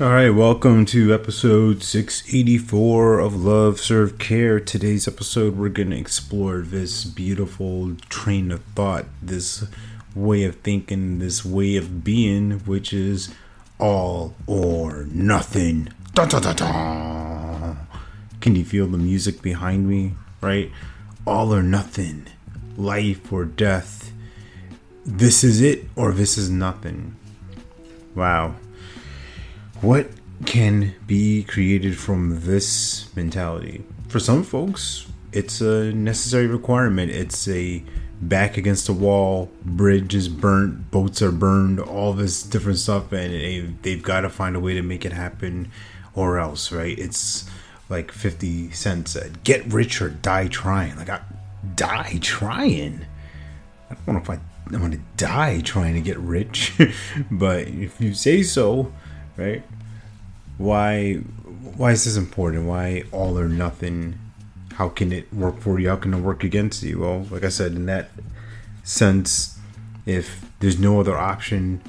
All 0.00 0.08
right, 0.08 0.30
welcome 0.30 0.84
to 0.86 1.14
episode 1.14 1.84
684 1.84 3.20
of 3.20 3.36
Love 3.36 3.78
Serve 3.78 4.18
Care. 4.18 4.58
Today's 4.58 5.06
episode, 5.06 5.56
we're 5.56 5.68
going 5.68 5.90
to 5.90 5.96
explore 5.96 6.62
this 6.62 7.04
beautiful 7.04 7.94
train 8.08 8.50
of 8.50 8.64
thought, 8.74 9.06
this 9.22 9.64
way 10.12 10.42
of 10.42 10.56
thinking, 10.56 11.20
this 11.20 11.44
way 11.44 11.76
of 11.76 12.02
being, 12.02 12.58
which 12.64 12.92
is 12.92 13.32
all 13.78 14.34
or 14.48 15.04
nothing. 15.12 15.90
Can 16.16 16.26
you 18.56 18.64
feel 18.64 18.88
the 18.88 18.98
music 18.98 19.42
behind 19.42 19.88
me? 19.88 20.14
Right? 20.40 20.72
All 21.24 21.54
or 21.54 21.62
nothing, 21.62 22.26
life 22.76 23.32
or 23.32 23.44
death. 23.44 24.10
This 25.06 25.44
is 25.44 25.60
it 25.60 25.84
or 25.94 26.10
this 26.10 26.36
is 26.36 26.50
nothing. 26.50 27.14
Wow. 28.16 28.56
What 29.80 30.10
can 30.46 30.94
be 31.06 31.44
created 31.44 31.98
from 31.98 32.40
this 32.42 33.14
mentality? 33.16 33.84
For 34.08 34.20
some 34.20 34.42
folks, 34.42 35.06
it's 35.32 35.60
a 35.60 35.92
necessary 35.92 36.46
requirement. 36.46 37.10
It's 37.10 37.48
a 37.48 37.82
back 38.20 38.56
against 38.56 38.86
the 38.86 38.92
wall, 38.92 39.50
bridge 39.64 40.14
is 40.14 40.28
burnt, 40.28 40.90
boats 40.90 41.20
are 41.20 41.32
burned, 41.32 41.80
all 41.80 42.12
this 42.12 42.42
different 42.42 42.78
stuff, 42.78 43.12
and 43.12 43.78
they've 43.82 44.02
got 44.02 44.20
to 44.22 44.30
find 44.30 44.56
a 44.56 44.60
way 44.60 44.74
to 44.74 44.82
make 44.82 45.04
it 45.04 45.12
happen 45.12 45.70
or 46.14 46.38
else, 46.38 46.72
right? 46.72 46.98
It's 46.98 47.44
like 47.88 48.12
50 48.12 48.70
Cent 48.70 49.08
said, 49.08 49.44
get 49.44 49.66
rich 49.66 50.00
or 50.00 50.08
die 50.08 50.48
trying. 50.48 50.96
Like, 50.96 51.10
I 51.10 51.20
die 51.74 52.18
trying. 52.20 53.04
I 53.90 53.94
don't 54.06 54.14
know 54.14 54.20
if 54.20 54.30
I, 54.30 54.38
I'm 54.66 54.78
going 54.78 54.92
to 54.92 55.00
die 55.16 55.60
trying 55.60 55.94
to 55.94 56.00
get 56.00 56.18
rich, 56.18 56.72
but 57.30 57.68
if 57.68 58.00
you 58.00 58.14
say 58.14 58.42
so, 58.42 58.92
right? 59.36 59.62
Why, 60.58 61.14
why 61.14 61.92
is 61.92 62.04
this 62.04 62.16
important? 62.16 62.66
Why 62.66 63.04
all 63.12 63.38
or 63.38 63.48
nothing? 63.48 64.18
How 64.74 64.88
can 64.88 65.12
it 65.12 65.32
work 65.32 65.60
for 65.60 65.78
you? 65.78 65.88
How 65.88 65.96
can 65.96 66.14
it 66.14 66.20
work 66.20 66.44
against 66.44 66.82
you? 66.82 67.00
Well, 67.00 67.26
like 67.30 67.44
I 67.44 67.48
said, 67.48 67.72
in 67.72 67.86
that 67.86 68.10
sense, 68.82 69.58
if 70.06 70.44
there's 70.60 70.78
no 70.78 71.00
other 71.00 71.16
option, 71.16 71.82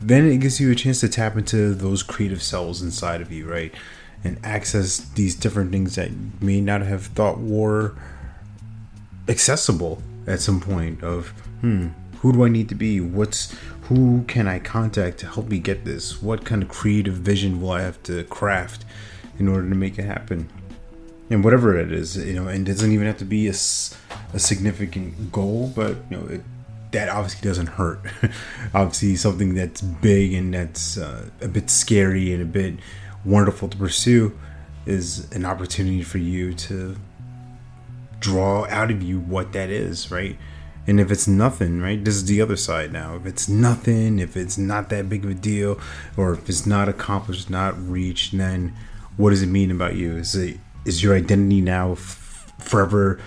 then 0.00 0.30
it 0.30 0.38
gives 0.38 0.60
you 0.60 0.70
a 0.70 0.74
chance 0.74 1.00
to 1.00 1.08
tap 1.08 1.36
into 1.36 1.74
those 1.74 2.02
creative 2.02 2.42
cells 2.42 2.82
inside 2.82 3.20
of 3.20 3.32
you, 3.32 3.48
right? 3.48 3.72
And 4.24 4.38
access 4.44 4.98
these 4.98 5.34
different 5.34 5.72
things 5.72 5.94
that 5.94 6.10
may 6.40 6.60
not 6.60 6.82
have 6.82 7.06
thought 7.06 7.38
were 7.38 7.94
accessible 9.28 10.02
at 10.26 10.40
some 10.40 10.60
point 10.60 11.02
of, 11.02 11.28
hmm, 11.60 11.88
who 12.18 12.32
do 12.32 12.44
I 12.44 12.48
need 12.48 12.68
to 12.70 12.74
be? 12.74 13.00
What's 13.00 13.54
who 13.88 14.24
can 14.26 14.48
I 14.48 14.58
contact 14.58 15.18
to 15.18 15.26
help 15.26 15.48
me 15.48 15.58
get 15.58 15.84
this? 15.84 16.20
What 16.20 16.44
kind 16.44 16.62
of 16.62 16.68
creative 16.68 17.14
vision 17.14 17.60
will 17.60 17.70
I 17.70 17.82
have 17.82 18.02
to 18.04 18.24
craft 18.24 18.84
in 19.38 19.46
order 19.46 19.68
to 19.68 19.74
make 19.74 19.98
it 19.98 20.04
happen? 20.04 20.48
And 21.30 21.44
whatever 21.44 21.78
it 21.78 21.92
is, 21.92 22.16
you 22.16 22.34
know, 22.34 22.48
and 22.48 22.68
it 22.68 22.72
doesn't 22.72 22.90
even 22.90 23.06
have 23.06 23.18
to 23.18 23.24
be 23.24 23.46
a, 23.46 23.52
a 23.52 24.38
significant 24.38 25.30
goal, 25.30 25.72
but 25.74 25.96
you 26.10 26.16
know, 26.16 26.26
it, 26.26 26.42
that 26.90 27.08
obviously 27.08 27.48
doesn't 27.48 27.68
hurt. 27.68 28.00
obviously, 28.74 29.14
something 29.16 29.54
that's 29.54 29.80
big 29.80 30.34
and 30.34 30.54
that's 30.54 30.98
uh, 30.98 31.28
a 31.40 31.48
bit 31.48 31.70
scary 31.70 32.32
and 32.32 32.42
a 32.42 32.46
bit 32.46 32.74
wonderful 33.24 33.68
to 33.68 33.76
pursue 33.76 34.36
is 34.84 35.30
an 35.32 35.44
opportunity 35.44 36.02
for 36.02 36.18
you 36.18 36.54
to 36.54 36.96
draw 38.18 38.66
out 38.66 38.90
of 38.90 39.02
you 39.02 39.20
what 39.20 39.52
that 39.52 39.70
is, 39.70 40.10
right? 40.10 40.36
And 40.86 41.00
if 41.00 41.10
it's 41.10 41.26
nothing, 41.26 41.80
right, 41.80 42.02
this 42.02 42.14
is 42.14 42.26
the 42.26 42.40
other 42.40 42.56
side 42.56 42.92
now. 42.92 43.16
If 43.16 43.26
it's 43.26 43.48
nothing, 43.48 44.18
if 44.20 44.36
it's 44.36 44.56
not 44.56 44.88
that 44.90 45.08
big 45.08 45.24
of 45.24 45.30
a 45.30 45.34
deal, 45.34 45.80
or 46.16 46.34
if 46.34 46.48
it's 46.48 46.66
not 46.66 46.88
accomplished, 46.88 47.50
not 47.50 47.76
reached, 47.88 48.36
then 48.36 48.72
what 49.16 49.30
does 49.30 49.42
it 49.42 49.48
mean 49.48 49.70
about 49.70 49.96
you? 49.96 50.16
Is 50.16 50.36
it 50.36 50.58
is 50.84 51.02
your 51.02 51.16
identity 51.16 51.60
now 51.60 51.92
f- 51.92 52.52
forever 52.60 53.20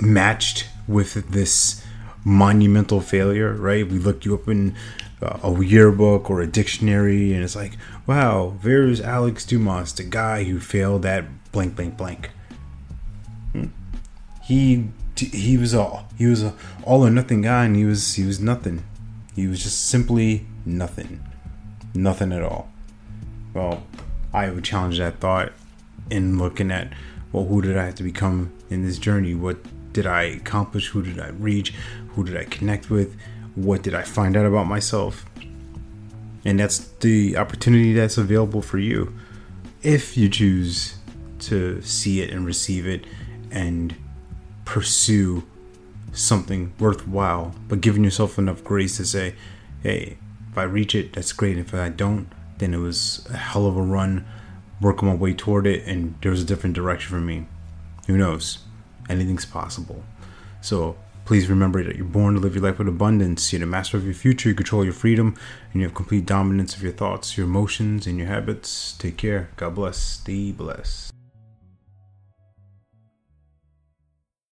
matched 0.00 0.68
with 0.88 1.14
this 1.30 1.84
monumental 2.24 3.00
failure? 3.00 3.52
Right? 3.52 3.86
We 3.86 3.98
look 3.98 4.24
you 4.24 4.34
up 4.34 4.48
in 4.48 4.74
a 5.20 5.62
yearbook 5.62 6.30
or 6.30 6.40
a 6.40 6.46
dictionary, 6.46 7.32
and 7.32 7.44
it's 7.44 7.54
like, 7.54 7.76
wow, 8.06 8.56
there's 8.62 9.00
Alex 9.00 9.44
Dumas, 9.44 9.92
the 9.92 10.02
guy 10.02 10.44
who 10.44 10.58
failed 10.58 11.04
at 11.06 11.52
blank, 11.52 11.76
blank, 11.76 11.96
blank. 11.96 12.30
Hmm. 13.52 13.66
He 14.42 14.88
he 15.26 15.56
was 15.56 15.74
all 15.74 16.06
he 16.16 16.26
was 16.26 16.42
a 16.42 16.54
all 16.84 17.06
or 17.06 17.10
nothing 17.10 17.42
guy, 17.42 17.64
and 17.64 17.76
he 17.76 17.84
was 17.84 18.14
he 18.14 18.24
was 18.24 18.40
nothing. 18.40 18.84
He 19.34 19.46
was 19.46 19.62
just 19.62 19.88
simply 19.88 20.46
nothing, 20.66 21.22
nothing 21.94 22.32
at 22.32 22.42
all. 22.42 22.68
Well, 23.54 23.82
I 24.32 24.50
would 24.50 24.64
challenge 24.64 24.98
that 24.98 25.20
thought 25.20 25.52
in 26.10 26.38
looking 26.38 26.70
at 26.70 26.92
well, 27.32 27.44
who 27.46 27.62
did 27.62 27.78
I 27.78 27.86
have 27.86 27.94
to 27.96 28.02
become 28.02 28.52
in 28.68 28.84
this 28.84 28.98
journey? 28.98 29.34
What 29.34 29.58
did 29.92 30.06
I 30.06 30.22
accomplish? 30.24 30.88
Who 30.88 31.02
did 31.02 31.18
I 31.18 31.28
reach? 31.28 31.70
Who 32.10 32.24
did 32.24 32.36
I 32.36 32.44
connect 32.44 32.90
with? 32.90 33.16
What 33.54 33.82
did 33.82 33.94
I 33.94 34.02
find 34.02 34.36
out 34.36 34.46
about 34.46 34.66
myself? 34.66 35.24
And 36.44 36.60
that's 36.60 36.78
the 36.78 37.36
opportunity 37.36 37.92
that's 37.92 38.18
available 38.18 38.62
for 38.62 38.78
you 38.78 39.14
if 39.82 40.16
you 40.16 40.28
choose 40.28 40.96
to 41.40 41.80
see 41.82 42.20
it 42.20 42.30
and 42.30 42.46
receive 42.46 42.86
it 42.86 43.04
and 43.50 43.94
pursue 44.72 45.42
something 46.14 46.72
worthwhile, 46.78 47.54
but 47.68 47.82
giving 47.82 48.02
yourself 48.02 48.38
enough 48.38 48.64
grace 48.64 48.96
to 48.96 49.04
say, 49.04 49.34
hey, 49.82 50.16
if 50.50 50.56
I 50.56 50.62
reach 50.62 50.94
it, 50.94 51.12
that's 51.12 51.34
great. 51.34 51.58
If 51.58 51.74
I 51.74 51.90
don't, 51.90 52.26
then 52.56 52.72
it 52.72 52.78
was 52.78 53.26
a 53.28 53.36
hell 53.36 53.66
of 53.66 53.76
a 53.76 53.82
run, 53.82 54.24
working 54.80 55.08
my 55.08 55.14
way 55.14 55.34
toward 55.34 55.66
it, 55.66 55.86
and 55.86 56.14
there 56.22 56.30
was 56.30 56.40
a 56.40 56.46
different 56.46 56.74
direction 56.74 57.10
for 57.10 57.20
me. 57.20 57.46
Who 58.06 58.16
knows? 58.16 58.60
Anything's 59.10 59.44
possible. 59.44 60.04
So 60.62 60.96
please 61.26 61.50
remember 61.50 61.84
that 61.84 61.96
you're 61.96 62.06
born 62.06 62.32
to 62.32 62.40
live 62.40 62.54
your 62.54 62.64
life 62.64 62.78
with 62.78 62.88
abundance. 62.88 63.52
You're 63.52 63.60
the 63.60 63.66
master 63.66 63.98
of 63.98 64.06
your 64.06 64.14
future, 64.14 64.48
you 64.48 64.54
control 64.54 64.84
your 64.84 64.94
freedom, 64.94 65.36
and 65.74 65.82
you 65.82 65.86
have 65.86 65.94
complete 65.94 66.24
dominance 66.24 66.74
of 66.74 66.82
your 66.82 66.92
thoughts, 66.92 67.36
your 67.36 67.44
emotions, 67.44 68.06
and 68.06 68.16
your 68.16 68.28
habits. 68.28 68.96
Take 68.96 69.18
care. 69.18 69.50
God 69.56 69.74
bless. 69.74 69.98
Stay 69.98 70.50
blessed. 70.50 71.12